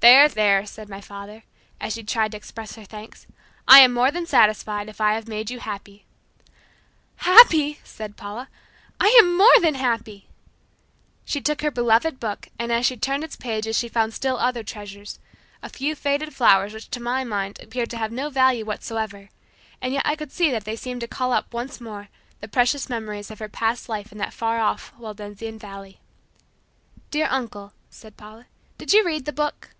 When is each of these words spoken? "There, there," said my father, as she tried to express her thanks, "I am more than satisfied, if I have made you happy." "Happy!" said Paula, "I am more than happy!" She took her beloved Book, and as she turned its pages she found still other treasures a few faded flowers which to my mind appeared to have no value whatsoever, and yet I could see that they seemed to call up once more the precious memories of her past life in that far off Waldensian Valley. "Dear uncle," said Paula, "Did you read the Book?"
"There, 0.00 0.30
there," 0.30 0.64
said 0.64 0.88
my 0.88 1.02
father, 1.02 1.44
as 1.78 1.92
she 1.92 2.02
tried 2.02 2.30
to 2.30 2.38
express 2.38 2.74
her 2.76 2.86
thanks, 2.86 3.26
"I 3.68 3.80
am 3.80 3.92
more 3.92 4.10
than 4.10 4.24
satisfied, 4.24 4.88
if 4.88 4.98
I 4.98 5.12
have 5.12 5.28
made 5.28 5.50
you 5.50 5.58
happy." 5.60 6.06
"Happy!" 7.16 7.78
said 7.84 8.16
Paula, 8.16 8.48
"I 8.98 9.08
am 9.22 9.36
more 9.36 9.52
than 9.60 9.74
happy!" 9.74 10.26
She 11.26 11.42
took 11.42 11.60
her 11.60 11.70
beloved 11.70 12.18
Book, 12.18 12.48
and 12.58 12.72
as 12.72 12.86
she 12.86 12.96
turned 12.96 13.24
its 13.24 13.36
pages 13.36 13.76
she 13.78 13.90
found 13.90 14.14
still 14.14 14.38
other 14.38 14.62
treasures 14.62 15.18
a 15.62 15.68
few 15.68 15.94
faded 15.94 16.34
flowers 16.34 16.72
which 16.72 16.88
to 16.92 17.00
my 17.02 17.22
mind 17.22 17.60
appeared 17.60 17.90
to 17.90 17.98
have 17.98 18.10
no 18.10 18.30
value 18.30 18.64
whatsoever, 18.64 19.28
and 19.82 19.92
yet 19.92 20.06
I 20.06 20.16
could 20.16 20.32
see 20.32 20.50
that 20.50 20.64
they 20.64 20.76
seemed 20.76 21.02
to 21.02 21.08
call 21.08 21.30
up 21.34 21.52
once 21.52 21.78
more 21.78 22.08
the 22.40 22.48
precious 22.48 22.88
memories 22.88 23.30
of 23.30 23.38
her 23.38 23.50
past 23.50 23.86
life 23.86 24.12
in 24.12 24.16
that 24.16 24.32
far 24.32 24.60
off 24.60 24.94
Waldensian 24.98 25.58
Valley. 25.58 26.00
"Dear 27.10 27.26
uncle," 27.28 27.74
said 27.90 28.16
Paula, 28.16 28.46
"Did 28.78 28.94
you 28.94 29.04
read 29.04 29.26
the 29.26 29.32
Book?" 29.34 29.74